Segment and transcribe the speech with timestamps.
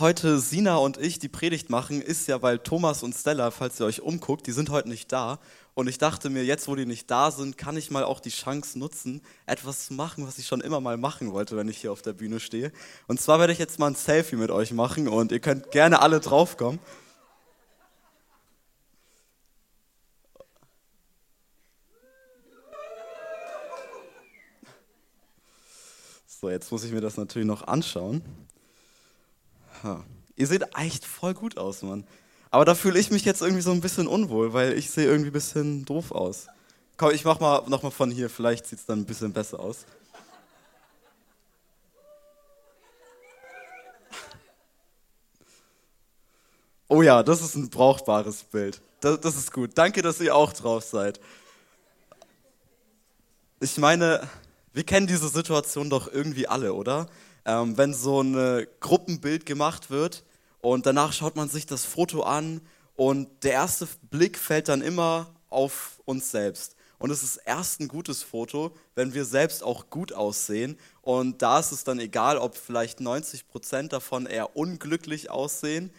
[0.00, 3.86] heute Sina und ich die Predigt machen, ist ja, weil Thomas und Stella, falls ihr
[3.86, 5.38] euch umguckt, die sind heute nicht da.
[5.74, 8.30] Und ich dachte mir, jetzt wo die nicht da sind, kann ich mal auch die
[8.30, 11.92] Chance nutzen, etwas zu machen, was ich schon immer mal machen wollte, wenn ich hier
[11.92, 12.72] auf der Bühne stehe.
[13.06, 16.00] Und zwar werde ich jetzt mal ein Selfie mit euch machen und ihr könnt gerne
[16.00, 16.80] alle draufkommen.
[26.26, 28.22] So, jetzt muss ich mir das natürlich noch anschauen.
[30.36, 32.06] Ihr seht echt voll gut aus, Mann.
[32.50, 35.30] Aber da fühle ich mich jetzt irgendwie so ein bisschen unwohl, weil ich sehe irgendwie
[35.30, 36.46] ein bisschen doof aus.
[36.96, 39.84] Komm, ich mach mal nochmal von hier, vielleicht sieht es dann ein bisschen besser aus.
[46.88, 48.80] Oh ja, das ist ein brauchbares Bild.
[49.00, 49.72] Das, das ist gut.
[49.74, 51.20] Danke, dass ihr auch drauf seid.
[53.60, 54.26] Ich meine,
[54.72, 57.08] wir kennen diese Situation doch irgendwie alle, oder?
[57.48, 60.22] Ähm, wenn so ein Gruppenbild gemacht wird
[60.60, 62.60] und danach schaut man sich das Foto an
[62.94, 66.76] und der erste Blick fällt dann immer auf uns selbst.
[66.98, 70.76] Und es ist erst ein gutes Foto, wenn wir selbst auch gut aussehen.
[71.00, 75.90] Und da ist es dann egal, ob vielleicht 90 Prozent davon eher unglücklich aussehen.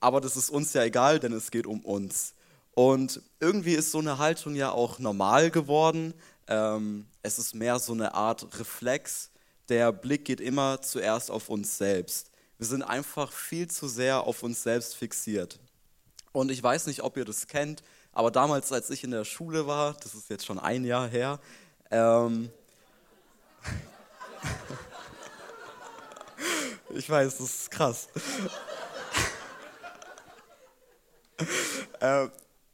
[0.00, 2.34] Aber das ist uns ja egal, denn es geht um uns.
[2.74, 6.12] Und irgendwie ist so eine Haltung ja auch normal geworden.
[6.48, 9.30] Ähm, es ist mehr so eine Art Reflex.
[9.68, 12.30] Der Blick geht immer zuerst auf uns selbst.
[12.58, 15.58] Wir sind einfach viel zu sehr auf uns selbst fixiert.
[16.32, 19.66] Und ich weiß nicht, ob ihr das kennt, aber damals, als ich in der Schule
[19.66, 21.40] war, das ist jetzt schon ein Jahr her,
[21.90, 22.50] ähm,
[26.94, 28.08] ich weiß, das ist krass.
[32.00, 32.28] äh,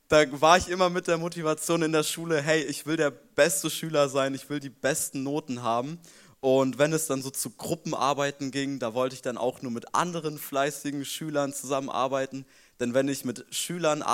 [0.08, 3.68] da war ich immer mit der Motivation in der Schule, hey, ich will der beste
[3.68, 5.98] Schüler sein, ich will die besten Noten haben.
[6.40, 9.94] Und wenn es dann so zu Gruppenarbeiten ging, da wollte ich dann auch nur mit
[9.94, 12.46] anderen fleißigen Schülern zusammenarbeiten.
[12.78, 14.04] Denn wenn ich mit Schülern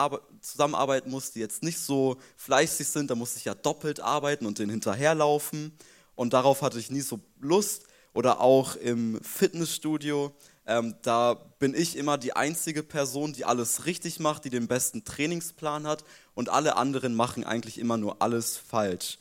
[0.40, 4.58] zusammenarbeiten muss, die jetzt nicht so fleißig sind, dann muss ich ja doppelt arbeiten und
[4.58, 5.76] denen hinterherlaufen.
[6.14, 7.84] Und darauf hatte ich nie so Lust.
[8.14, 10.32] Oder auch im Fitnessstudio,
[10.66, 15.04] ähm, da bin ich immer die einzige Person, die alles richtig macht, die den besten
[15.04, 16.04] Trainingsplan hat.
[16.34, 19.18] Und alle anderen machen eigentlich immer nur alles falsch.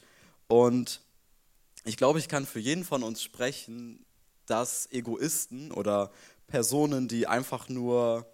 [0.48, 1.02] Und
[1.84, 4.06] ich glaube, ich kann für jeden von uns sprechen,
[4.46, 6.12] dass Egoisten oder
[6.48, 8.26] Personen, die einfach nur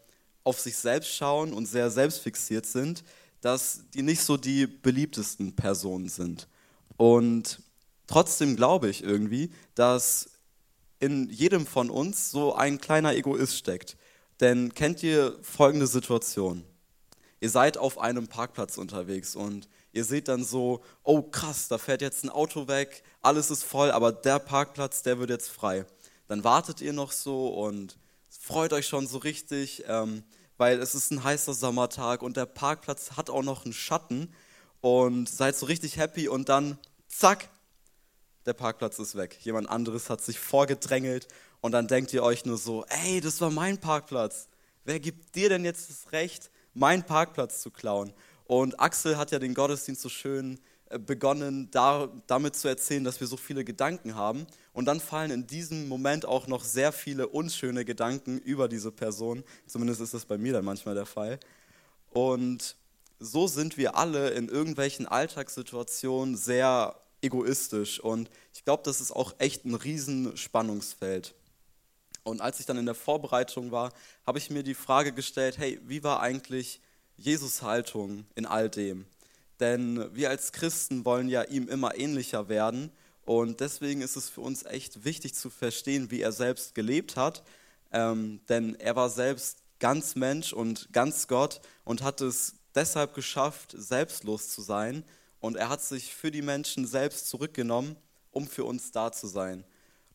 [0.43, 3.03] auf sich selbst schauen und sehr selbstfixiert sind,
[3.41, 6.47] dass die nicht so die beliebtesten Personen sind.
[6.97, 7.61] Und
[8.07, 10.29] trotzdem glaube ich irgendwie, dass
[10.99, 13.95] in jedem von uns so ein kleiner Egoist steckt.
[14.41, 16.65] Denn kennt ihr folgende Situation?
[17.39, 22.01] Ihr seid auf einem Parkplatz unterwegs und ihr seht dann so, oh krass, da fährt
[22.01, 25.85] jetzt ein Auto weg, alles ist voll, aber der Parkplatz, der wird jetzt frei.
[26.27, 27.97] Dann wartet ihr noch so und
[28.29, 30.23] freut euch schon so richtig, ähm,
[30.57, 34.33] weil es ist ein heißer Sommertag und der Parkplatz hat auch noch einen Schatten
[34.81, 37.49] und seid so richtig happy und dann, zack,
[38.45, 39.37] der Parkplatz ist weg.
[39.41, 41.27] Jemand anderes hat sich vorgedrängelt
[41.61, 44.47] und dann denkt ihr euch nur so, ey, das war mein Parkplatz.
[44.85, 48.13] Wer gibt dir denn jetzt das Recht, meinen Parkplatz zu klauen?
[48.49, 53.19] Und Axel hat ja den Gottesdienst so schön äh, begonnen, da, damit zu erzählen, dass
[53.19, 54.47] wir so viele Gedanken haben.
[54.73, 59.43] Und dann fallen in diesem Moment auch noch sehr viele unschöne Gedanken über diese Person.
[59.67, 61.39] Zumindest ist das bei mir dann manchmal der Fall.
[62.09, 62.75] Und
[63.19, 67.99] so sind wir alle in irgendwelchen Alltagssituationen sehr egoistisch.
[67.99, 71.35] Und ich glaube, das ist auch echt ein Riesenspannungsfeld.
[72.23, 73.93] Und als ich dann in der Vorbereitung war,
[74.25, 76.81] habe ich mir die Frage gestellt, hey, wie war eigentlich
[77.19, 79.05] Jesus Haltung in all dem.
[79.59, 82.91] Denn wir als Christen wollen ja ihm immer ähnlicher werden.
[83.25, 87.43] Und deswegen ist es für uns echt wichtig zu verstehen, wie er selbst gelebt hat.
[87.91, 93.75] Ähm, denn er war selbst ganz Mensch und ganz Gott und hat es deshalb geschafft,
[93.77, 95.03] selbstlos zu sein.
[95.39, 97.95] Und er hat sich für die Menschen selbst zurückgenommen,
[98.31, 99.63] um für uns da zu sein.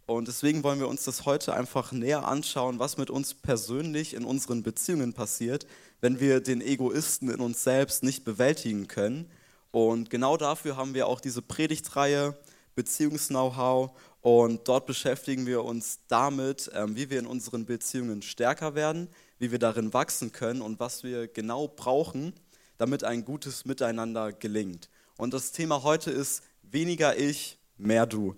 [0.06, 4.24] Und deswegen wollen wir uns das heute einfach näher anschauen, was mit uns persönlich in
[4.24, 5.66] unseren Beziehungen passiert,
[6.00, 9.30] wenn wir den Egoisten in uns selbst nicht bewältigen können.
[9.70, 12.36] Und genau dafür haben wir auch diese Predigtreihe
[12.74, 13.90] Beziehungs-Know-how.
[14.20, 19.08] Und dort beschäftigen wir uns damit, ähm, wie wir in unseren Beziehungen stärker werden,
[19.38, 22.34] wie wir darin wachsen können und was wir genau brauchen,
[22.76, 24.90] damit ein gutes Miteinander gelingt.
[25.16, 28.34] Und das Thema heute ist weniger ich, mehr du.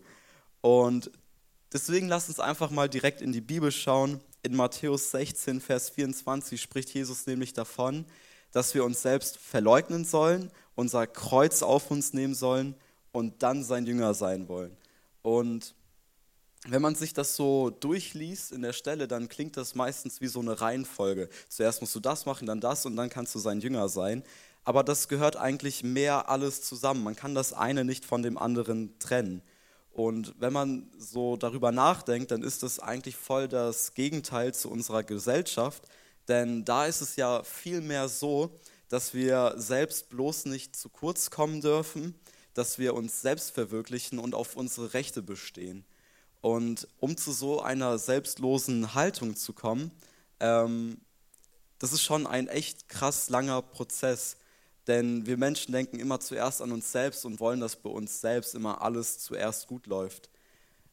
[0.60, 1.10] Und
[1.72, 4.20] deswegen lass uns einfach mal direkt in die Bibel schauen.
[4.42, 8.04] In Matthäus 16, Vers 24 spricht Jesus nämlich davon,
[8.52, 12.74] dass wir uns selbst verleugnen sollen, unser Kreuz auf uns nehmen sollen
[13.12, 14.76] und dann sein Jünger sein wollen.
[15.22, 15.74] Und
[16.68, 20.40] wenn man sich das so durchliest in der Stelle, dann klingt das meistens wie so
[20.40, 21.28] eine Reihenfolge.
[21.48, 24.22] Zuerst musst du das machen, dann das und dann kannst du sein Jünger sein.
[24.64, 27.04] Aber das gehört eigentlich mehr alles zusammen.
[27.04, 29.42] Man kann das eine nicht von dem anderen trennen.
[29.96, 35.02] Und wenn man so darüber nachdenkt, dann ist das eigentlich voll das Gegenteil zu unserer
[35.02, 35.84] Gesellschaft.
[36.28, 38.60] Denn da ist es ja vielmehr so,
[38.90, 42.14] dass wir selbst bloß nicht zu kurz kommen dürfen,
[42.52, 45.87] dass wir uns selbst verwirklichen und auf unsere Rechte bestehen.
[46.42, 49.92] Und um zu so einer selbstlosen Haltung zu kommen,
[50.40, 51.00] ähm,
[51.78, 54.37] das ist schon ein echt krass langer Prozess.
[54.87, 58.55] Denn wir Menschen denken immer zuerst an uns selbst und wollen, dass bei uns selbst
[58.55, 60.31] immer alles zuerst gut läuft.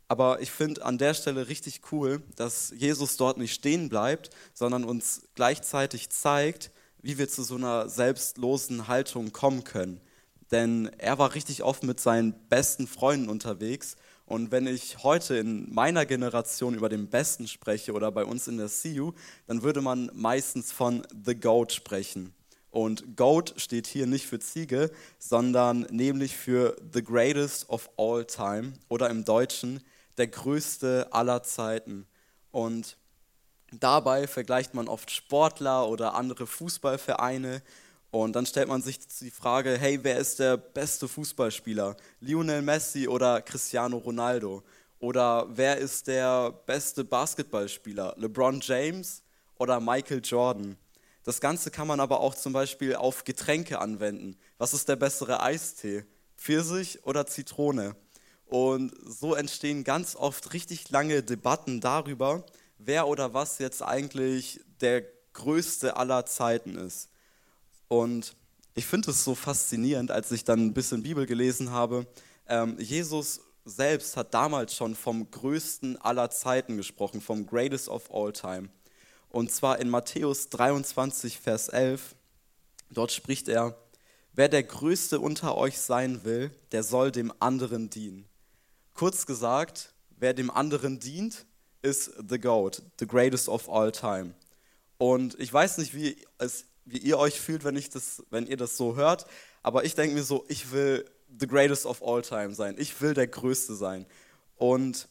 [0.08, 4.84] Aber ich finde an der Stelle richtig cool, dass Jesus dort nicht stehen bleibt, sondern
[4.84, 10.02] uns gleichzeitig zeigt, wie wir zu so einer selbstlosen Haltung kommen können
[10.54, 13.96] denn er war richtig oft mit seinen besten Freunden unterwegs.
[14.26, 18.58] Und wenn ich heute in meiner Generation über den Besten spreche oder bei uns in
[18.58, 19.14] der CU,
[19.48, 22.34] dann würde man meistens von The Goat sprechen.
[22.74, 24.90] Und Goat steht hier nicht für Ziege,
[25.20, 29.84] sondern nämlich für The Greatest of All Time oder im Deutschen
[30.18, 32.08] der größte aller Zeiten.
[32.50, 32.98] Und
[33.72, 37.62] dabei vergleicht man oft Sportler oder andere Fußballvereine
[38.10, 41.96] und dann stellt man sich die Frage, hey, wer ist der beste Fußballspieler?
[42.22, 44.64] Lionel Messi oder Cristiano Ronaldo?
[44.98, 48.16] Oder wer ist der beste Basketballspieler?
[48.18, 49.22] LeBron James
[49.60, 50.76] oder Michael Jordan?
[51.24, 54.36] Das Ganze kann man aber auch zum Beispiel auf Getränke anwenden.
[54.58, 56.06] Was ist der bessere Eistee?
[56.38, 57.96] Pfirsich oder Zitrone?
[58.46, 62.46] Und so entstehen ganz oft richtig lange Debatten darüber,
[62.78, 67.10] wer oder was jetzt eigentlich der größte aller Zeiten ist.
[67.88, 68.36] Und
[68.76, 72.06] ich finde es so faszinierend, als ich dann ein bisschen Bibel gelesen habe.
[72.48, 78.34] Ähm, Jesus selbst hat damals schon vom größten aller Zeiten gesprochen, vom greatest of all
[78.34, 78.70] time.
[79.34, 82.16] Und zwar in Matthäus 23, Vers 11.
[82.92, 83.76] Dort spricht er,
[84.34, 88.30] wer der Größte unter euch sein will, der soll dem anderen dienen.
[88.94, 91.48] Kurz gesagt, wer dem anderen dient,
[91.82, 94.36] ist the goat, the greatest of all time.
[95.00, 98.58] Und ich weiß nicht, wie es wie ihr euch fühlt, wenn, ich das, wenn ihr
[98.58, 99.26] das so hört.
[99.64, 101.10] Aber ich denke mir so, ich will
[101.40, 102.76] the greatest of all time sein.
[102.78, 104.06] Ich will der Größte sein.
[104.58, 105.08] Und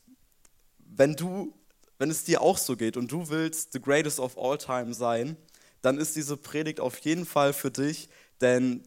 [0.79, 1.53] wenn du,
[2.03, 5.37] wenn es dir auch so geht und du willst the greatest of all time sein,
[5.83, 8.09] dann ist diese Predigt auf jeden Fall für dich,
[8.41, 8.83] denn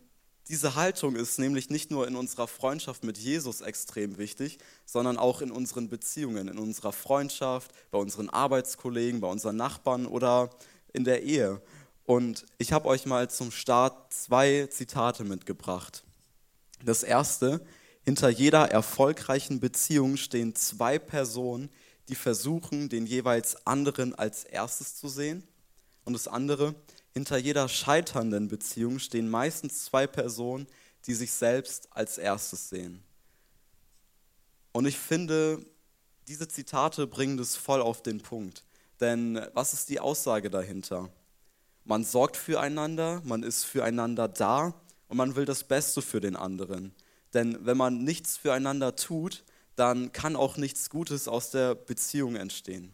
[0.50, 5.40] diese Haltung ist nämlich nicht nur in unserer Freundschaft mit Jesus extrem wichtig, sondern auch
[5.40, 10.50] in unseren Beziehungen, in unserer Freundschaft, bei unseren Arbeitskollegen, bei unseren Nachbarn oder
[10.92, 11.62] in der Ehe.
[12.04, 16.04] Und ich habe euch mal zum Start zwei Zitate mitgebracht.
[16.84, 17.66] Das erste,
[18.04, 21.70] hinter jeder erfolgreichen Beziehung stehen zwei Personen,
[22.07, 25.44] die versuchen, den jeweils anderen als erstes zu sehen.
[26.04, 26.75] Und das andere,
[27.13, 30.68] hinter jeder scheiternden Beziehung stehen meistens zwei Personen,
[31.08, 33.03] die sich selbst als erstes sehen.
[34.72, 35.65] Und ich finde,
[36.27, 38.63] diese Zitate bringen das voll auf den Punkt.
[39.00, 41.10] Denn was ist die Aussage dahinter?
[41.84, 44.74] Man sorgt füreinander, man ist füreinander da
[45.08, 46.94] und man will das Beste für den anderen.
[47.34, 49.44] Denn wenn man nichts füreinander tut,
[49.75, 52.94] dann kann auch nichts Gutes aus der Beziehung entstehen.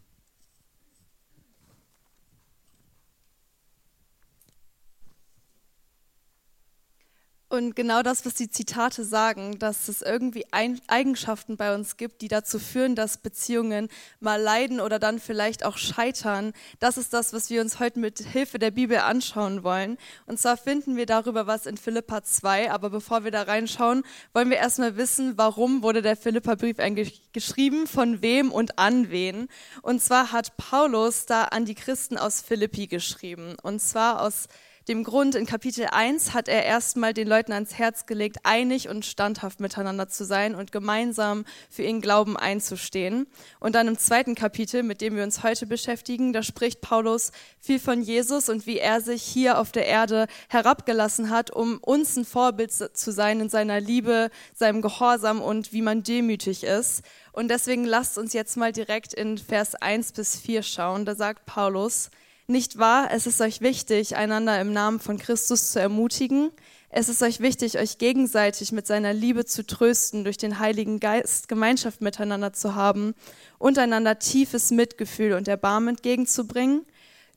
[7.52, 12.28] Und genau das, was die Zitate sagen, dass es irgendwie Eigenschaften bei uns gibt, die
[12.28, 13.90] dazu führen, dass Beziehungen
[14.20, 18.20] mal leiden oder dann vielleicht auch scheitern, das ist das, was wir uns heute mit
[18.20, 19.98] Hilfe der Bibel anschauen wollen.
[20.24, 24.48] Und zwar finden wir darüber was in Philippa 2, aber bevor wir da reinschauen, wollen
[24.48, 29.48] wir erstmal wissen, warum wurde der Philippa-Brief eigentlich geschrieben, von wem und an wen.
[29.82, 33.56] Und zwar hat Paulus da an die Christen aus Philippi geschrieben.
[33.62, 34.48] Und zwar aus
[34.88, 39.06] dem Grund, in Kapitel 1 hat er erstmal den Leuten ans Herz gelegt, einig und
[39.06, 43.28] standhaft miteinander zu sein und gemeinsam für ihren Glauben einzustehen.
[43.60, 47.78] Und dann im zweiten Kapitel, mit dem wir uns heute beschäftigen, da spricht Paulus viel
[47.78, 52.24] von Jesus und wie er sich hier auf der Erde herabgelassen hat, um uns ein
[52.24, 57.02] Vorbild zu sein in seiner Liebe, seinem Gehorsam und wie man demütig ist.
[57.30, 61.04] Und deswegen lasst uns jetzt mal direkt in Vers 1 bis 4 schauen.
[61.04, 62.10] Da sagt Paulus,
[62.52, 66.50] nicht wahr, es ist euch wichtig, einander im Namen von Christus zu ermutigen.
[66.90, 71.48] Es ist euch wichtig, euch gegenseitig mit seiner Liebe zu trösten, durch den Heiligen Geist
[71.48, 73.14] Gemeinschaft miteinander zu haben
[73.58, 76.84] und einander tiefes Mitgefühl und Erbarmen entgegenzubringen.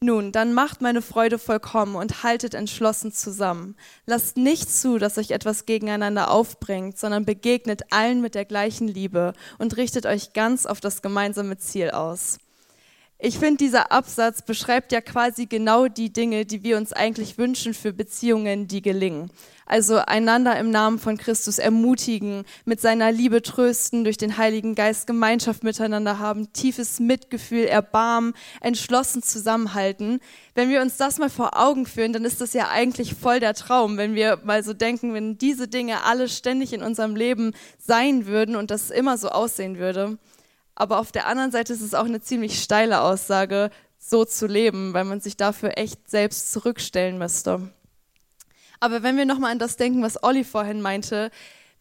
[0.01, 3.75] Nun, dann macht meine Freude vollkommen und haltet entschlossen zusammen.
[4.05, 9.33] Lasst nicht zu, dass euch etwas gegeneinander aufbringt, sondern begegnet allen mit der gleichen Liebe
[9.57, 12.37] und richtet euch ganz auf das gemeinsame Ziel aus.
[13.25, 17.73] Ich finde, dieser Absatz beschreibt ja quasi genau die Dinge, die wir uns eigentlich wünschen
[17.73, 19.31] für Beziehungen, die gelingen.
[19.65, 25.07] Also einander im Namen von Christus ermutigen, mit seiner Liebe trösten, durch den Heiligen Geist
[25.07, 30.19] Gemeinschaft miteinander haben, tiefes Mitgefühl, Erbarmen, entschlossen zusammenhalten.
[30.53, 33.55] Wenn wir uns das mal vor Augen führen, dann ist das ja eigentlich voll der
[33.55, 38.27] Traum, wenn wir mal so denken, wenn diese Dinge alle ständig in unserem Leben sein
[38.27, 40.19] würden und das immer so aussehen würde.
[40.75, 44.93] Aber auf der anderen Seite ist es auch eine ziemlich steile Aussage, so zu leben,
[44.93, 47.71] weil man sich dafür echt selbst zurückstellen müsste.
[48.79, 51.31] Aber wenn wir nochmal an das denken, was Olli vorhin meinte,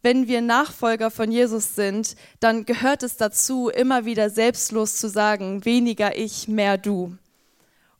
[0.02, 5.64] wenn wir Nachfolger von Jesus sind, dann gehört es dazu, immer wieder selbstlos zu sagen,
[5.64, 7.16] weniger ich, mehr du.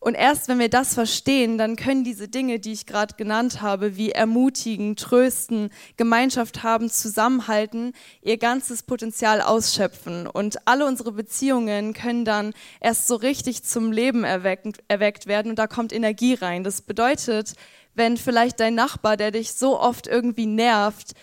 [0.05, 3.97] Und erst wenn wir das verstehen, dann können diese Dinge, die ich gerade genannt habe,
[3.97, 10.27] wie ermutigen, trösten, Gemeinschaft haben, zusammenhalten, ihr ganzes Potenzial ausschöpfen.
[10.27, 15.59] Und alle unsere Beziehungen können dann erst so richtig zum Leben erweckt, erweckt werden und
[15.59, 16.65] da kommt Energie rein.
[16.65, 17.55] Das bedeutet,
[17.95, 21.15] wenn vielleicht dein Nachbar, der dich so oft irgendwie nervt,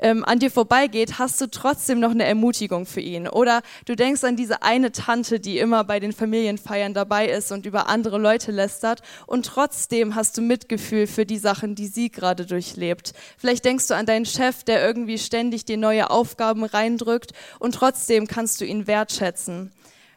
[0.00, 3.28] ähm, an dir vorbeigeht, hast du trotzdem noch eine Ermutigung für ihn.
[3.28, 7.66] Oder du denkst an diese eine Tante, die immer bei den Familienfeiern dabei ist und
[7.66, 12.46] über andere Leute lästert und trotzdem hast du Mitgefühl für die Sachen, die sie gerade
[12.46, 13.12] durchlebt.
[13.36, 18.26] Vielleicht denkst du an deinen Chef, der irgendwie ständig dir neue Aufgaben reindrückt und trotzdem
[18.26, 19.70] kannst du ihn wertschätzen.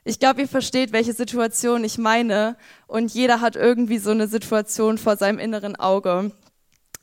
[0.05, 4.97] Ich glaube, ihr versteht, welche Situation ich meine und jeder hat irgendwie so eine Situation
[4.97, 6.31] vor seinem inneren Auge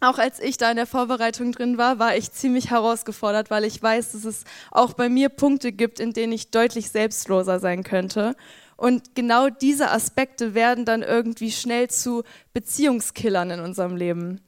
[0.01, 3.83] auch als ich da in der Vorbereitung drin war, war ich ziemlich herausgefordert, weil ich
[3.83, 8.35] weiß, dass es auch bei mir Punkte gibt, in denen ich deutlich selbstloser sein könnte.
[8.77, 12.23] Und genau diese Aspekte werden dann irgendwie schnell zu
[12.55, 14.41] Beziehungskillern in unserem Leben.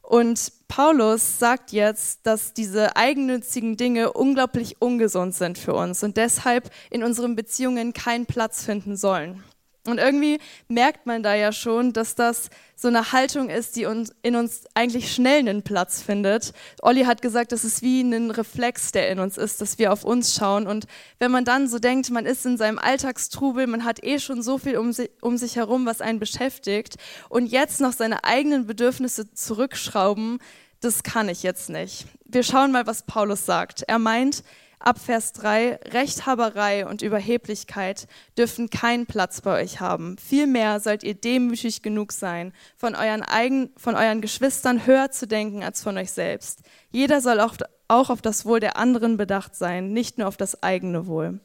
[0.00, 6.70] Und Paulus sagt jetzt, dass diese eigennützigen Dinge unglaublich ungesund sind für uns und deshalb
[6.90, 9.42] in unseren Beziehungen keinen Platz finden sollen.
[9.86, 10.38] Und irgendwie
[10.68, 14.64] merkt man da ja schon, dass das so eine Haltung ist, die uns, in uns
[14.72, 16.54] eigentlich schnell einen Platz findet.
[16.80, 20.04] Olli hat gesagt, das ist wie ein Reflex, der in uns ist, dass wir auf
[20.04, 20.66] uns schauen.
[20.66, 20.86] Und
[21.18, 24.56] wenn man dann so denkt, man ist in seinem Alltagstrubel, man hat eh schon so
[24.56, 26.96] viel um, sich, um sich herum, was einen beschäftigt,
[27.28, 30.38] und jetzt noch seine eigenen Bedürfnisse zurückschrauben,
[30.80, 32.06] das kann ich jetzt nicht.
[32.24, 33.82] Wir schauen mal, was Paulus sagt.
[33.82, 34.42] Er meint,
[34.84, 40.16] ab Vers 3, Rechthaberei und Überheblichkeit dürfen keinen Platz bei euch haben.
[40.18, 45.64] Vielmehr sollt ihr demütig genug sein, von euren, eigen, von euren Geschwistern höher zu denken
[45.64, 46.60] als von euch selbst.
[46.90, 47.56] Jeder soll auch,
[47.88, 51.40] auch auf das Wohl der anderen bedacht sein, nicht nur auf das eigene Wohl.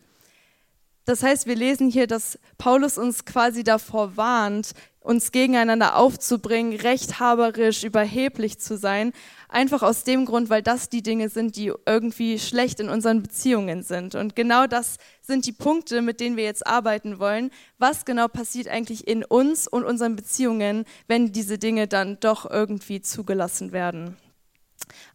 [1.09, 7.83] Das heißt, wir lesen hier, dass Paulus uns quasi davor warnt, uns gegeneinander aufzubringen, rechthaberisch,
[7.83, 9.13] überheblich zu sein,
[9.47, 13.81] einfach aus dem Grund, weil das die Dinge sind, die irgendwie schlecht in unseren Beziehungen
[13.81, 14.13] sind.
[14.13, 17.49] Und genau das sind die Punkte, mit denen wir jetzt arbeiten wollen.
[17.79, 23.01] Was genau passiert eigentlich in uns und unseren Beziehungen, wenn diese Dinge dann doch irgendwie
[23.01, 24.15] zugelassen werden?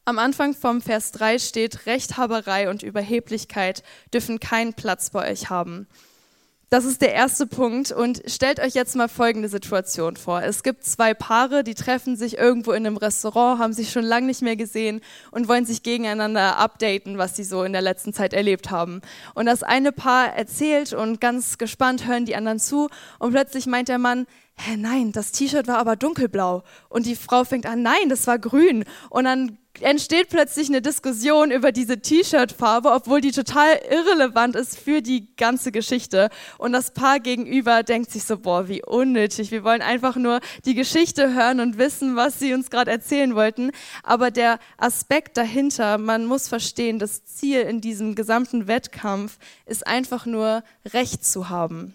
[0.05, 5.87] Am Anfang vom Vers 3 steht, Rechthaberei und Überheblichkeit dürfen keinen Platz bei euch haben.
[6.75, 10.43] Das ist der erste Punkt und stellt euch jetzt mal folgende Situation vor.
[10.43, 14.27] Es gibt zwei Paare, die treffen sich irgendwo in einem Restaurant, haben sich schon lange
[14.27, 18.33] nicht mehr gesehen und wollen sich gegeneinander updaten, was sie so in der letzten Zeit
[18.33, 19.03] erlebt haben.
[19.35, 22.89] Und das eine Paar erzählt und ganz gespannt hören die anderen zu
[23.21, 26.63] und plötzlich meint der Mann, hä, nein, das T-Shirt war aber dunkelblau.
[26.89, 28.85] Und die Frau fängt an, nein, das war grün.
[29.11, 35.03] Und dann entsteht plötzlich eine Diskussion über diese T-Shirt-Farbe, obwohl die total irrelevant ist für
[35.03, 36.31] die ganze Geschichte.
[36.59, 39.51] Und das Paar gegenüber denkt sich so, boah, wie unnötig.
[39.51, 43.73] Wir wollen einfach nur die Geschichte hören und wissen, was sie uns gerade erzählen wollten.
[44.03, 50.27] Aber der Aspekt dahinter, man muss verstehen, das Ziel in diesem gesamten Wettkampf ist einfach
[50.27, 51.95] nur Recht zu haben.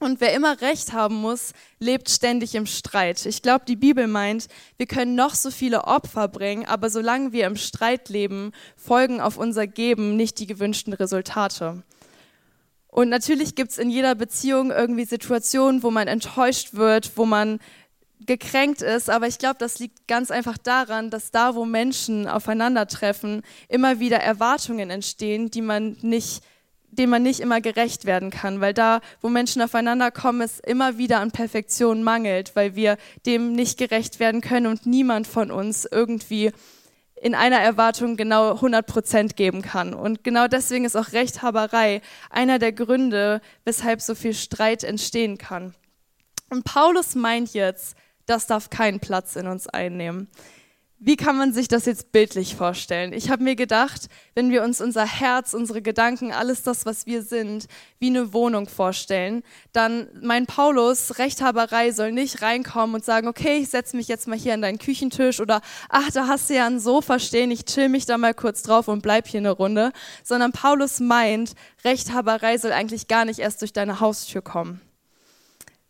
[0.00, 3.26] Und wer immer Recht haben muss, lebt ständig im Streit.
[3.26, 7.46] Ich glaube, die Bibel meint, wir können noch so viele Opfer bringen, aber solange wir
[7.46, 11.82] im Streit leben, folgen auf unser Geben nicht die gewünschten Resultate.
[12.86, 17.58] Und natürlich gibt es in jeder Beziehung irgendwie Situationen, wo man enttäuscht wird, wo man
[18.20, 23.42] gekränkt ist, aber ich glaube, das liegt ganz einfach daran, dass da, wo Menschen aufeinandertreffen,
[23.68, 26.42] immer wieder Erwartungen entstehen, die man nicht
[26.90, 30.98] dem man nicht immer gerecht werden kann, weil da, wo Menschen aufeinander kommen, es immer
[30.98, 35.86] wieder an Perfektion mangelt, weil wir dem nicht gerecht werden können und niemand von uns
[35.90, 36.52] irgendwie
[37.20, 39.94] in einer Erwartung genau 100 Prozent geben kann.
[39.94, 45.74] Und genau deswegen ist auch Rechthaberei einer der Gründe, weshalb so viel Streit entstehen kann.
[46.50, 50.28] Und Paulus meint jetzt, das darf keinen Platz in uns einnehmen.
[51.00, 53.12] Wie kann man sich das jetzt bildlich vorstellen?
[53.12, 57.22] Ich habe mir gedacht, wenn wir uns unser Herz, unsere Gedanken, alles das, was wir
[57.22, 57.66] sind,
[58.00, 63.68] wie eine Wohnung vorstellen, dann mein Paulus, Rechthaberei soll nicht reinkommen und sagen, okay, ich
[63.68, 66.80] setze mich jetzt mal hier an deinen Küchentisch oder ach, da hast du ja ein
[66.80, 69.92] Sofa stehen, ich chill mich da mal kurz drauf und bleib hier eine Runde,
[70.24, 71.52] sondern Paulus meint,
[71.84, 74.80] Rechthaberei soll eigentlich gar nicht erst durch deine Haustür kommen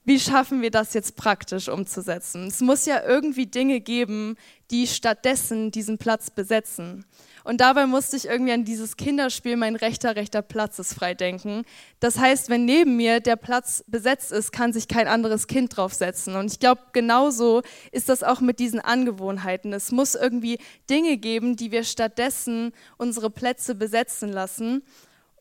[0.08, 2.46] wie schaffen wir das jetzt praktisch umzusetzen?
[2.46, 4.36] Es muss ja irgendwie Dinge geben,
[4.70, 7.04] die stattdessen diesen Platz besetzen.
[7.44, 11.64] Und dabei musste ich irgendwie an dieses Kinderspiel, mein rechter, rechter Platz ist frei denken.
[12.00, 16.36] Das heißt, wenn neben mir der Platz besetzt ist, kann sich kein anderes Kind draufsetzen.
[16.36, 17.60] Und ich glaube, genauso
[17.92, 19.74] ist das auch mit diesen Angewohnheiten.
[19.74, 24.82] Es muss irgendwie Dinge geben, die wir stattdessen unsere Plätze besetzen lassen.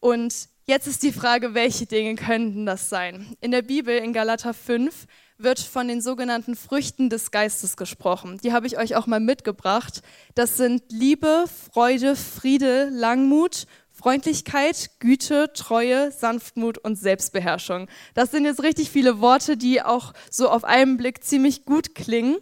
[0.01, 3.37] Und Jetzt ist die Frage, welche Dinge könnten das sein?
[3.39, 5.05] In der Bibel in Galater 5
[5.37, 8.37] wird von den sogenannten Früchten des Geistes gesprochen.
[8.43, 10.01] Die habe ich euch auch mal mitgebracht.
[10.35, 17.87] Das sind Liebe, Freude, Friede, Langmut, Freundlichkeit, Güte, Treue, Sanftmut und Selbstbeherrschung.
[18.13, 22.39] Das sind jetzt richtig viele Worte, die auch so auf einen Blick ziemlich gut klingen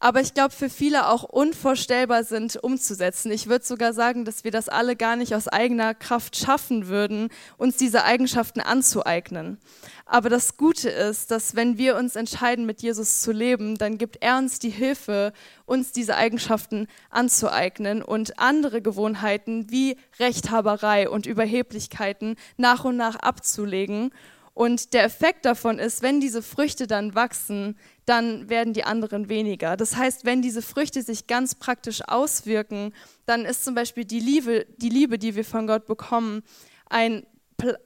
[0.00, 3.30] aber ich glaube, für viele auch unvorstellbar sind umzusetzen.
[3.32, 7.30] Ich würde sogar sagen, dass wir das alle gar nicht aus eigener Kraft schaffen würden,
[7.56, 9.58] uns diese Eigenschaften anzueignen.
[10.06, 14.18] Aber das Gute ist, dass wenn wir uns entscheiden, mit Jesus zu leben, dann gibt
[14.20, 15.32] er uns die Hilfe,
[15.64, 24.10] uns diese Eigenschaften anzueignen und andere Gewohnheiten wie Rechthaberei und Überheblichkeiten nach und nach abzulegen
[24.54, 29.76] und der Effekt davon ist, wenn diese Früchte dann wachsen, dann werden die anderen weniger.
[29.76, 32.94] Das heißt, wenn diese Früchte sich ganz praktisch auswirken,
[33.26, 36.44] dann ist zum Beispiel die Liebe, die, Liebe, die wir von Gott bekommen,
[36.88, 37.26] ein,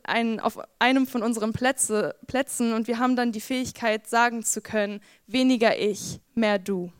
[0.02, 4.60] ein, auf einem von unseren Plätze, Plätzen und wir haben dann die Fähigkeit, sagen zu
[4.60, 6.92] können, weniger ich, mehr du.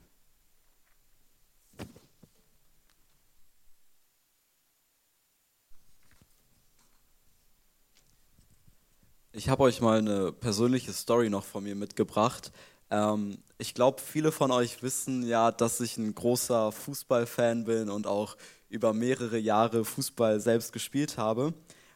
[9.39, 12.51] Ich habe euch mal eine persönliche Story noch von mir mitgebracht.
[12.91, 18.09] Ähm, ich glaube, viele von euch wissen ja, dass ich ein großer Fußballfan bin und
[18.09, 18.37] auch
[18.69, 21.55] über mehrere Jahre Fußball selbst gespielt habe.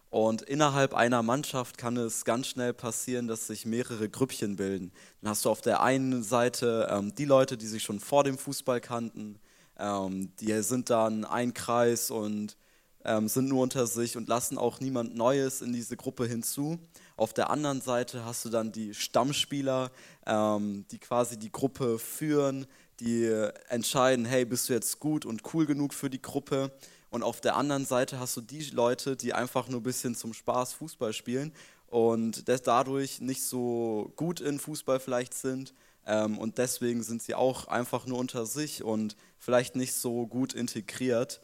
[0.08, 4.92] Und innerhalb einer Mannschaft kann es ganz schnell passieren, dass sich mehrere Grüppchen bilden.
[5.20, 8.38] Dann hast du auf der einen Seite ähm, die Leute, die sich schon vor dem
[8.38, 9.40] Fußball kannten,
[9.80, 12.56] ähm, die sind dann ein Kreis und
[13.04, 16.78] ähm, sind nur unter sich und lassen auch niemand Neues in diese Gruppe hinzu.
[17.16, 19.90] Auf der anderen Seite hast du dann die Stammspieler,
[20.26, 22.66] ähm, die quasi die Gruppe führen,
[23.00, 23.26] die
[23.68, 26.72] entscheiden, hey, bist du jetzt gut und cool genug für die Gruppe?
[27.10, 30.32] Und auf der anderen Seite hast du die Leute, die einfach nur ein bisschen zum
[30.32, 31.52] Spaß Fußball spielen
[31.88, 35.74] und dadurch nicht so gut in Fußball vielleicht sind.
[36.06, 40.54] Ähm, und deswegen sind sie auch einfach nur unter sich und vielleicht nicht so gut
[40.54, 41.42] integriert.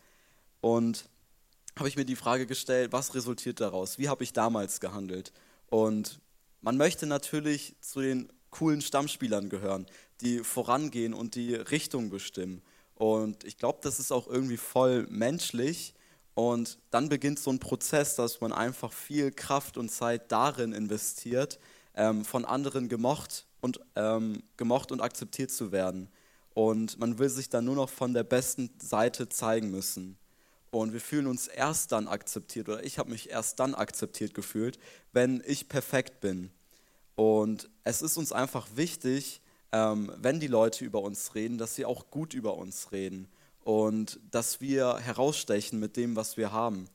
[0.62, 1.04] Und
[1.78, 3.98] habe ich mir die Frage gestellt, was resultiert daraus?
[3.98, 5.32] Wie habe ich damals gehandelt?
[5.70, 6.20] Und
[6.60, 9.86] man möchte natürlich zu den coolen Stammspielern gehören,
[10.20, 12.62] die vorangehen und die Richtung bestimmen.
[12.94, 15.94] Und ich glaube, das ist auch irgendwie voll menschlich.
[16.34, 21.58] Und dann beginnt so ein Prozess, dass man einfach viel Kraft und Zeit darin investiert,
[21.94, 26.08] ähm, von anderen gemocht und, ähm, gemocht und akzeptiert zu werden.
[26.54, 30.16] Und man will sich dann nur noch von der besten Seite zeigen müssen.
[30.70, 34.78] Und wir fühlen uns erst dann akzeptiert oder ich habe mich erst dann akzeptiert gefühlt,
[35.12, 36.50] wenn ich perfekt bin.
[37.14, 39.40] Und es ist uns einfach wichtig,
[39.72, 43.28] ähm, wenn die Leute über uns reden, dass sie auch gut über uns reden
[43.64, 46.88] und dass wir herausstechen mit dem, was wir haben.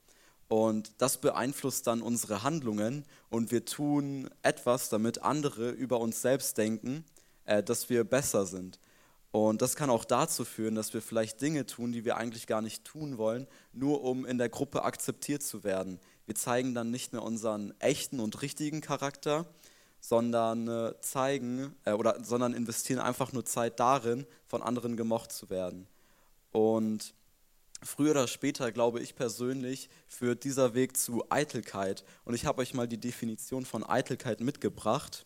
[0.47, 6.57] Und das beeinflusst dann unsere Handlungen und wir tun etwas, damit andere über uns selbst
[6.57, 7.05] denken,
[7.45, 8.79] äh, dass wir besser sind.
[9.33, 12.61] Und das kann auch dazu führen, dass wir vielleicht Dinge tun, die wir eigentlich gar
[12.61, 15.99] nicht tun wollen, nur um in der Gruppe akzeptiert zu werden.
[16.27, 19.47] Wir zeigen dann nicht mehr unseren echten und richtigen Charakter,
[19.99, 25.49] sondern äh, zeigen äh, oder sondern investieren einfach nur Zeit darin, von anderen gemocht zu
[25.49, 25.87] werden.
[26.51, 27.15] Und
[27.81, 32.03] früher oder später, glaube ich persönlich, führt dieser Weg zu Eitelkeit.
[32.23, 35.25] Und ich habe euch mal die Definition von Eitelkeit mitgebracht.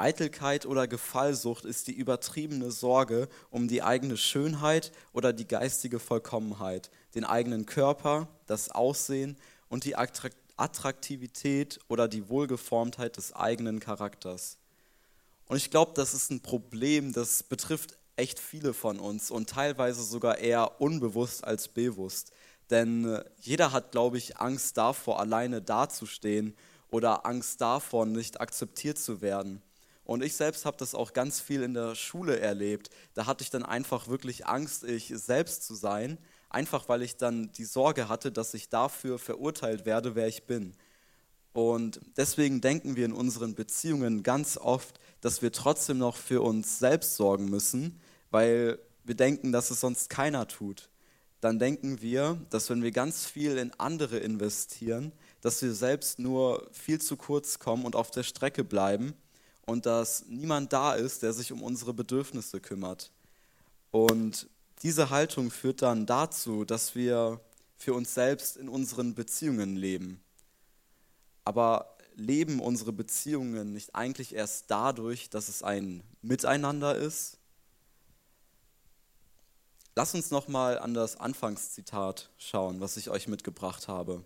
[0.00, 6.90] Eitelkeit oder Gefallsucht ist die übertriebene Sorge um die eigene Schönheit oder die geistige Vollkommenheit,
[7.14, 9.36] den eigenen Körper, das Aussehen
[9.68, 14.58] und die Attraktivität oder die Wohlgeformtheit des eigenen Charakters.
[15.46, 20.02] Und ich glaube, das ist ein Problem, das betrifft echt viele von uns und teilweise
[20.02, 22.32] sogar eher unbewusst als bewusst.
[22.70, 26.56] Denn äh, jeder hat, glaube ich, Angst davor, alleine dazustehen
[26.90, 29.62] oder Angst davor, nicht akzeptiert zu werden.
[30.10, 32.90] Und ich selbst habe das auch ganz viel in der Schule erlebt.
[33.14, 36.18] Da hatte ich dann einfach wirklich Angst, ich selbst zu sein,
[36.48, 40.74] einfach weil ich dann die Sorge hatte, dass ich dafür verurteilt werde, wer ich bin.
[41.52, 46.80] Und deswegen denken wir in unseren Beziehungen ganz oft, dass wir trotzdem noch für uns
[46.80, 48.00] selbst sorgen müssen,
[48.32, 50.88] weil wir denken, dass es sonst keiner tut.
[51.40, 56.68] Dann denken wir, dass wenn wir ganz viel in andere investieren, dass wir selbst nur
[56.72, 59.14] viel zu kurz kommen und auf der Strecke bleiben
[59.70, 63.12] und dass niemand da ist, der sich um unsere Bedürfnisse kümmert.
[63.92, 64.48] Und
[64.82, 67.40] diese Haltung führt dann dazu, dass wir
[67.76, 70.20] für uns selbst in unseren Beziehungen leben.
[71.44, 77.38] Aber leben unsere Beziehungen nicht eigentlich erst dadurch, dass es ein Miteinander ist?
[79.94, 84.24] Lass uns nochmal an das Anfangszitat schauen, was ich euch mitgebracht habe.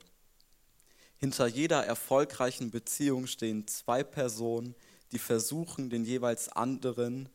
[1.18, 4.74] Hinter jeder erfolgreichen Beziehung stehen zwei Personen,
[5.14, 7.28] die versuchen, den jeweils anderen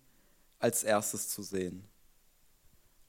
[0.60, 1.86] als erstes zu sehen.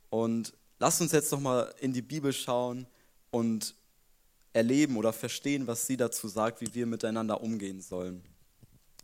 [0.09, 2.87] Und lasst uns jetzt nochmal in die Bibel schauen
[3.30, 3.74] und
[4.52, 8.22] erleben oder verstehen, was sie dazu sagt, wie wir miteinander umgehen sollen.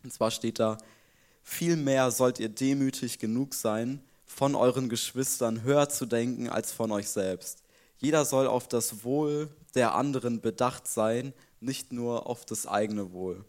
[0.02, 0.78] Und zwar steht da,
[1.42, 7.08] vielmehr sollt ihr demütig genug sein, von euren Geschwistern höher zu denken als von euch
[7.08, 7.62] selbst.
[7.98, 13.44] Jeder soll auf das Wohl der anderen bedacht sein, nicht nur auf das eigene Wohl.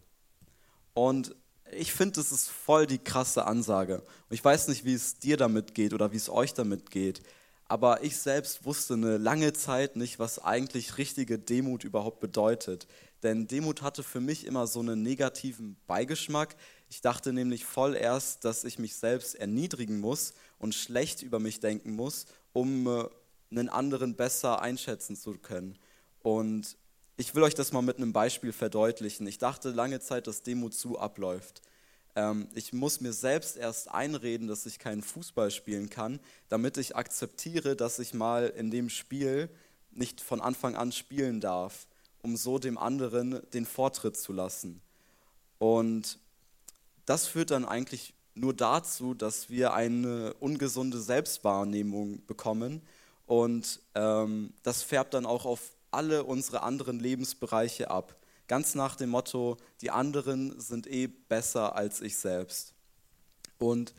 [0.93, 1.35] Und
[1.71, 3.99] ich finde, das ist voll die krasse Ansage.
[3.99, 7.21] Und ich weiß nicht, wie es dir damit geht oder wie es euch damit geht.
[7.65, 12.87] Aber ich selbst wusste eine lange Zeit nicht, was eigentlich richtige Demut überhaupt bedeutet.
[13.23, 16.55] Denn Demut hatte für mich immer so einen negativen Beigeschmack.
[16.89, 21.59] Ich dachte nämlich voll erst, dass ich mich selbst erniedrigen muss und schlecht über mich
[21.59, 23.05] denken muss, um äh,
[23.51, 25.77] einen anderen besser einschätzen zu können.
[26.21, 26.77] Und
[27.17, 29.25] ich will euch das mal mit einem Beispiel verdeutlichen.
[29.25, 31.63] Ich dachte lange Zeit, dass Demut zu abläuft.
[32.15, 36.95] Ähm, ich muss mir selbst erst einreden, dass ich keinen Fußball spielen kann, damit ich
[36.95, 39.49] akzeptiere, dass ich mal in dem Spiel
[39.89, 41.87] nicht von Anfang an spielen darf,
[42.21, 44.79] um so dem anderen den Vortritt zu lassen.
[45.57, 46.19] Und
[47.07, 52.83] das führt dann eigentlich nur dazu, dass wir eine ungesunde Selbstwahrnehmung bekommen
[53.25, 58.15] und ähm, das färbt dann auch auf alle unsere anderen Lebensbereiche ab.
[58.47, 62.73] Ganz nach dem Motto, die anderen sind eh besser als ich selbst.
[63.59, 63.93] Und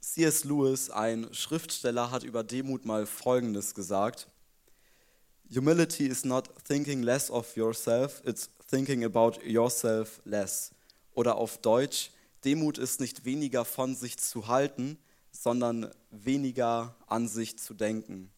[0.00, 0.44] C.S.
[0.44, 4.28] Lewis, ein Schriftsteller, hat über Demut mal Folgendes gesagt.
[5.54, 10.72] Humility is not thinking less of yourself, it's thinking about yourself less.
[11.14, 12.10] Oder auf Deutsch,
[12.44, 14.98] Demut ist nicht weniger von sich zu halten,
[15.30, 18.30] sondern weniger an sich zu denken.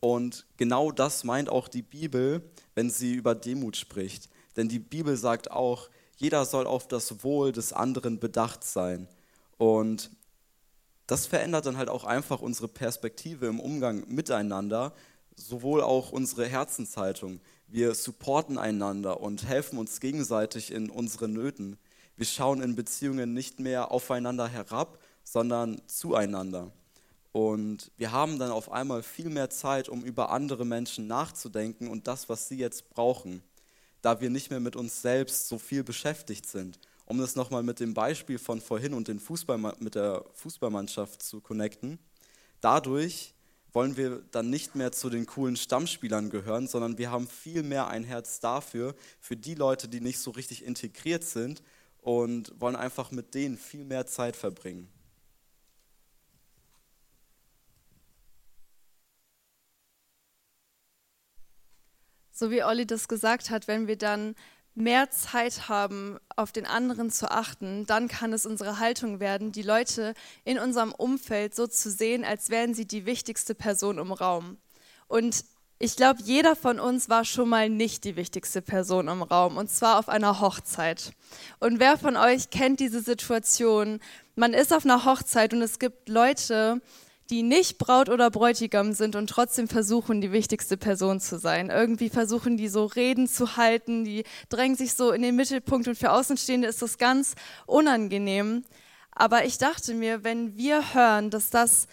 [0.00, 2.42] Und genau das meint auch die Bibel,
[2.74, 4.30] wenn sie über Demut spricht.
[4.56, 9.08] Denn die Bibel sagt auch, jeder soll auf das Wohl des anderen bedacht sein.
[9.58, 10.10] Und
[11.06, 14.94] das verändert dann halt auch einfach unsere Perspektive im Umgang miteinander,
[15.36, 17.40] sowohl auch unsere Herzenshaltung.
[17.66, 21.78] Wir supporten einander und helfen uns gegenseitig in unseren Nöten.
[22.16, 26.70] Wir schauen in Beziehungen nicht mehr aufeinander herab, sondern zueinander.
[27.32, 32.08] Und wir haben dann auf einmal viel mehr Zeit, um über andere Menschen nachzudenken und
[32.08, 33.42] das, was sie jetzt brauchen,
[34.02, 36.78] da wir nicht mehr mit uns selbst so viel beschäftigt sind.
[37.06, 39.20] Um das nochmal mit dem Beispiel von vorhin und den
[39.80, 41.98] mit der Fußballmannschaft zu connecten.
[42.60, 43.34] Dadurch
[43.72, 47.88] wollen wir dann nicht mehr zu den coolen Stammspielern gehören, sondern wir haben viel mehr
[47.88, 51.62] ein Herz dafür, für die Leute, die nicht so richtig integriert sind
[52.00, 54.88] und wollen einfach mit denen viel mehr Zeit verbringen.
[62.40, 64.34] So wie Olli das gesagt hat, wenn wir dann
[64.74, 69.62] mehr Zeit haben, auf den anderen zu achten, dann kann es unsere Haltung werden, die
[69.62, 74.56] Leute in unserem Umfeld so zu sehen, als wären sie die wichtigste Person im Raum.
[75.06, 75.44] Und
[75.82, 79.70] Ich glaube, jeder von uns war schon mal nicht die wichtigste Person im Raum, und
[79.70, 81.12] zwar auf einer Hochzeit.
[81.58, 83.98] Und wer von euch kennt diese Situation?
[84.34, 86.82] Man ist auf einer Hochzeit und es gibt Leute,
[87.30, 91.70] die nicht Braut oder Bräutigam sind und trotzdem versuchen, die wichtigste Person zu sein.
[91.70, 95.96] Irgendwie versuchen die so Reden zu halten, die drängen sich so in den Mittelpunkt und
[95.96, 97.34] für Außenstehende ist das ganz
[97.66, 98.64] unangenehm.
[99.12, 101.86] Aber ich dachte mir, wenn wir hören, dass das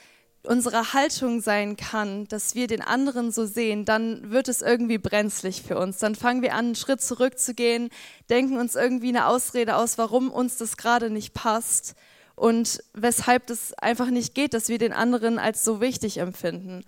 [0.44, 5.62] unsere Haltung sein kann, dass wir den anderen so sehen, dann wird es irgendwie brenzlig
[5.62, 5.98] für uns.
[5.98, 7.90] Dann fangen wir an, einen Schritt zurückzugehen,
[8.30, 11.96] denken uns irgendwie eine Ausrede aus, warum uns das gerade nicht passt
[12.38, 16.86] und weshalb das einfach nicht geht, dass wir den anderen als so wichtig empfinden.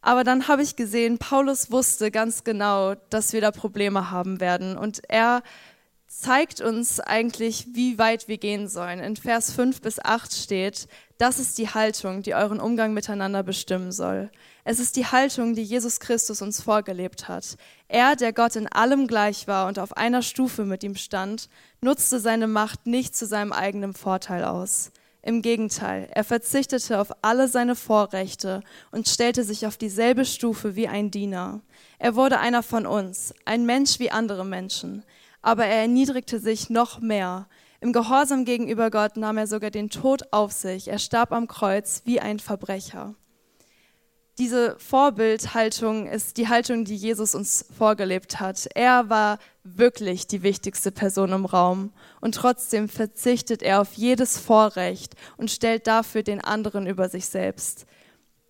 [0.00, 4.78] Aber dann habe ich gesehen, Paulus wusste ganz genau, dass wir da Probleme haben werden
[4.78, 5.42] und er
[6.06, 9.00] zeigt uns eigentlich, wie weit wir gehen sollen.
[9.00, 10.86] In Vers 5 bis 8 steht,
[11.18, 14.30] das ist die Haltung, die euren Umgang miteinander bestimmen soll.
[14.70, 17.56] Es ist die Haltung, die Jesus Christus uns vorgelebt hat.
[17.88, 21.48] Er, der Gott in allem gleich war und auf einer Stufe mit ihm stand,
[21.80, 24.90] nutzte seine Macht nicht zu seinem eigenen Vorteil aus.
[25.22, 30.86] Im Gegenteil, er verzichtete auf alle seine Vorrechte und stellte sich auf dieselbe Stufe wie
[30.86, 31.62] ein Diener.
[31.98, 35.02] Er wurde einer von uns, ein Mensch wie andere Menschen
[35.42, 37.48] aber er erniedrigte sich noch mehr.
[37.80, 40.88] Im Gehorsam gegenüber Gott nahm er sogar den Tod auf sich.
[40.88, 43.14] Er starb am Kreuz wie ein Verbrecher.
[44.38, 48.68] Diese Vorbildhaltung ist die Haltung, die Jesus uns vorgelebt hat.
[48.74, 55.14] Er war wirklich die wichtigste Person im Raum und trotzdem verzichtet er auf jedes Vorrecht
[55.36, 57.86] und stellt dafür den anderen über sich selbst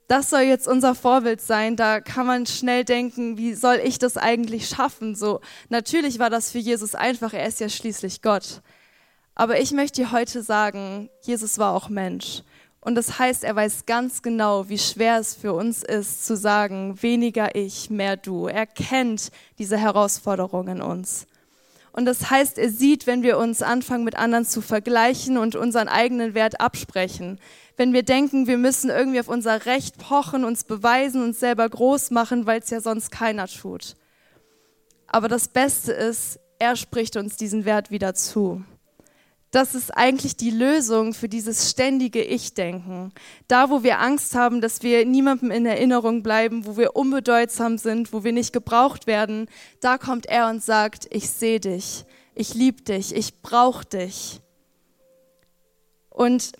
[0.09, 1.77] das soll jetzt unser Vorbild sein.
[1.77, 5.15] Da kann man schnell denken, wie soll ich das eigentlich schaffen?
[5.15, 7.35] So, natürlich war das für Jesus einfach.
[7.35, 8.63] Er ist ja schließlich Gott.
[9.35, 12.43] Aber ich möchte dir heute sagen, Jesus war auch Mensch.
[12.81, 17.03] Und das heißt, er weiß ganz genau, wie schwer es für uns ist, zu sagen,
[17.03, 18.47] weniger ich, mehr du.
[18.47, 21.27] Er kennt diese Herausforderung in uns.
[21.93, 25.89] Und das heißt, er sieht, wenn wir uns anfangen, mit anderen zu vergleichen und unseren
[25.89, 27.39] eigenen Wert absprechen
[27.79, 32.11] wenn wir denken, wir müssen irgendwie auf unser Recht pochen, uns beweisen, uns selber groß
[32.11, 33.95] machen, weil es ja sonst keiner tut.
[35.07, 38.65] Aber das Beste ist, er spricht uns diesen Wert wieder zu.
[39.51, 43.13] Das ist eigentlich die Lösung für dieses ständige Ich-Denken.
[43.47, 48.13] Da, wo wir Angst haben, dass wir niemandem in Erinnerung bleiben, wo wir unbedeutsam sind,
[48.13, 49.49] wo wir nicht gebraucht werden,
[49.81, 54.41] da kommt er und sagt, ich sehe dich, ich liebe dich, ich brauche dich.
[56.11, 56.53] Und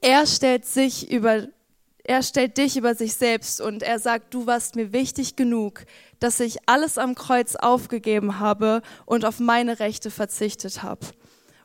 [0.00, 1.48] er stellt sich über
[2.02, 5.84] er stellt dich über sich selbst und er sagt, du warst mir wichtig genug,
[6.18, 11.06] dass ich alles am Kreuz aufgegeben habe und auf meine Rechte verzichtet habe.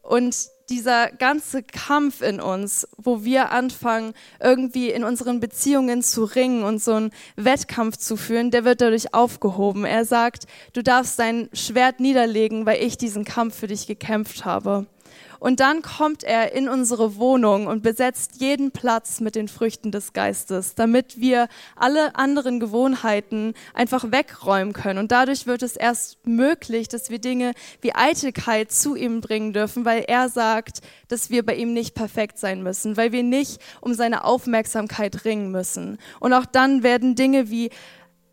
[0.08, 0.36] Und
[0.70, 6.82] dieser ganze Kampf in uns, wo wir anfangen, irgendwie in unseren Beziehungen zu ringen und
[6.82, 9.86] so einen Wettkampf zu führen, der wird dadurch aufgehoben.
[9.86, 14.86] Er sagt, du darfst dein Schwert niederlegen, weil ich diesen Kampf für dich gekämpft habe.
[15.46, 20.12] Und dann kommt er in unsere Wohnung und besetzt jeden Platz mit den Früchten des
[20.12, 24.98] Geistes, damit wir alle anderen Gewohnheiten einfach wegräumen können.
[24.98, 29.86] Und dadurch wird es erst möglich, dass wir Dinge wie Eitelkeit zu ihm bringen dürfen,
[29.86, 30.80] weil er sagt,
[31.10, 35.52] dass wir bei ihm nicht perfekt sein müssen, weil wir nicht um seine Aufmerksamkeit ringen
[35.52, 36.00] müssen.
[36.20, 37.70] Und auch dann werden Dinge wie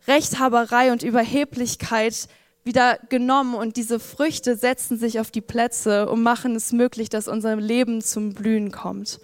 [0.06, 2.26] Rechthaberei und Überheblichkeit
[2.64, 7.28] wieder genommen und diese Früchte setzen sich auf die Plätze und machen es möglich, dass
[7.28, 9.20] unser Leben zum Blühen kommt.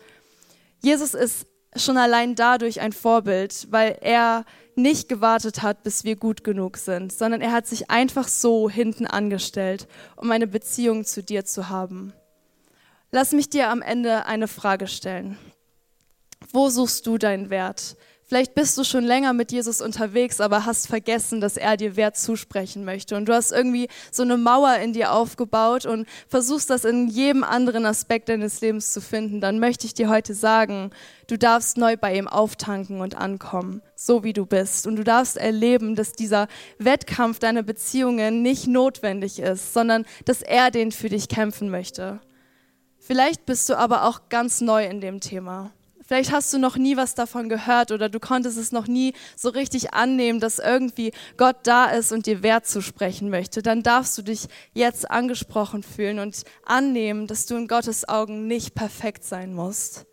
[0.80, 1.46] Jesus ist
[1.76, 7.12] schon allein dadurch ein Vorbild, weil er nicht gewartet hat, bis wir gut genug sind,
[7.12, 12.12] sondern er hat sich einfach so hinten angestellt, um eine Beziehung zu dir zu haben.
[13.10, 15.36] Lass mich dir am Ende eine Frage stellen.
[16.52, 17.96] Wo suchst du deinen Wert?
[18.28, 22.18] Vielleicht bist du schon länger mit Jesus unterwegs, aber hast vergessen, dass er dir Wert
[22.18, 23.16] zusprechen möchte.
[23.16, 27.42] Und du hast irgendwie so eine Mauer in dir aufgebaut und versuchst das in jedem
[27.42, 29.40] anderen Aspekt deines Lebens zu finden.
[29.40, 30.90] Dann möchte ich dir heute sagen,
[31.26, 34.86] du darfst neu bei ihm auftanken und ankommen, so wie du bist.
[34.86, 40.70] Und du darfst erleben, dass dieser Wettkampf deiner Beziehungen nicht notwendig ist, sondern dass er
[40.70, 42.20] den für dich kämpfen möchte.
[42.98, 45.72] Vielleicht bist du aber auch ganz neu in dem Thema.
[46.08, 49.50] Vielleicht hast du noch nie was davon gehört oder du konntest es noch nie so
[49.50, 53.60] richtig annehmen, dass irgendwie Gott da ist und dir Wert zusprechen möchte.
[53.60, 58.74] Dann darfst du dich jetzt angesprochen fühlen und annehmen, dass du in Gottes Augen nicht
[58.74, 60.06] perfekt sein musst.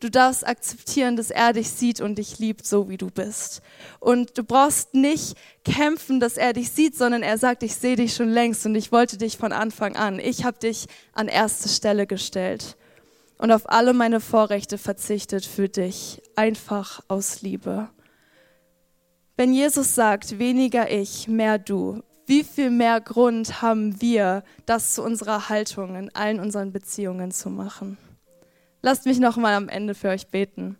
[0.00, 3.60] Du darfst akzeptieren, dass er dich sieht und dich liebt, so wie du bist.
[4.00, 5.36] Und du brauchst nicht
[5.66, 8.90] kämpfen, dass er dich sieht, sondern er sagt, ich sehe dich schon längst und ich
[8.90, 10.18] wollte dich von Anfang an.
[10.18, 12.78] Ich habe dich an erste Stelle gestellt
[13.42, 17.88] und auf alle meine Vorrechte verzichtet für dich, einfach aus Liebe.
[19.36, 25.02] Wenn Jesus sagt, weniger ich, mehr du, wie viel mehr Grund haben wir, das zu
[25.02, 27.98] unserer Haltung in allen unseren Beziehungen zu machen?
[28.80, 30.76] Lasst mich noch mal am Ende für euch beten.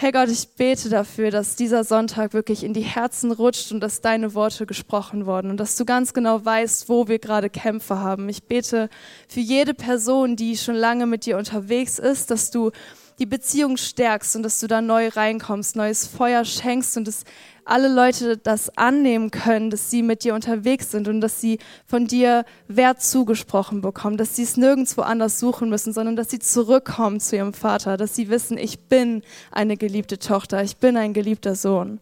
[0.00, 4.00] Herr Gott, ich bete dafür, dass dieser Sonntag wirklich in die Herzen rutscht und dass
[4.00, 8.28] deine Worte gesprochen wurden und dass du ganz genau weißt, wo wir gerade Kämpfe haben.
[8.28, 8.90] Ich bete
[9.26, 12.70] für jede Person, die schon lange mit dir unterwegs ist, dass du
[13.18, 17.24] die Beziehung stärkst und dass du da neu reinkommst, neues Feuer schenkst und dass
[17.64, 22.06] alle Leute das annehmen können, dass sie mit dir unterwegs sind und dass sie von
[22.06, 27.20] dir Wert zugesprochen bekommen, dass sie es nirgendwo anders suchen müssen, sondern dass sie zurückkommen
[27.20, 31.54] zu ihrem Vater, dass sie wissen, ich bin eine geliebte Tochter, ich bin ein geliebter
[31.54, 32.00] Sohn.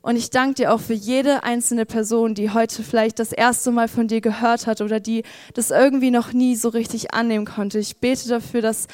[0.00, 3.88] Und ich danke dir auch für jede einzelne Person, die heute vielleicht das erste Mal
[3.88, 7.78] von dir gehört hat oder die das irgendwie noch nie so richtig annehmen konnte.
[7.78, 8.86] Ich bete dafür, dass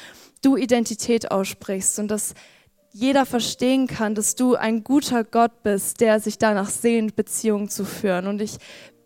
[0.45, 2.33] du Identität aussprichst und dass
[2.91, 7.83] jeder verstehen kann, dass du ein guter Gott bist, der sich danach sehnt, Beziehungen zu
[7.83, 8.27] führen.
[8.27, 8.57] Und ich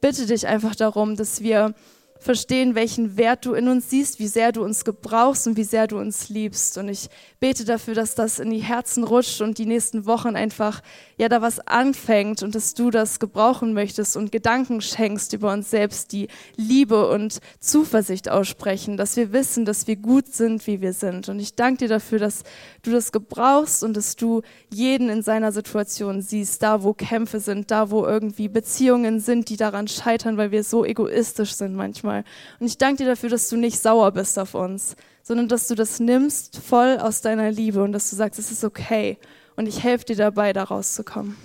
[0.01, 1.73] bitte dich einfach darum, dass wir
[2.19, 5.87] verstehen, welchen Wert du in uns siehst, wie sehr du uns gebrauchst und wie sehr
[5.87, 6.77] du uns liebst.
[6.77, 10.81] Und ich bete dafür, dass das in die Herzen rutscht und die nächsten Wochen einfach,
[11.17, 15.69] ja, da was anfängt und dass du das gebrauchen möchtest und Gedanken schenkst über uns
[15.69, 16.27] selbst, die
[16.57, 21.29] Liebe und Zuversicht aussprechen, dass wir wissen, dass wir gut sind, wie wir sind.
[21.29, 22.43] Und ich danke dir dafür, dass
[22.81, 27.71] du das gebrauchst und dass du jeden in seiner Situation siehst, da wo Kämpfe sind,
[27.71, 31.75] da wo irgendwie Beziehungen sind, die daran scheitern, weil wir so egoistisch sind
[32.09, 32.23] manchmal.
[32.59, 35.75] Und ich danke dir dafür, dass du nicht sauer bist auf uns, sondern dass du
[35.75, 39.19] das nimmst voll aus deiner Liebe und dass du sagst, es ist okay
[39.55, 41.35] und ich helfe dir dabei, da rauszukommen.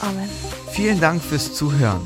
[0.00, 0.28] Amen.
[0.72, 2.02] Vielen Dank fürs Zuhören.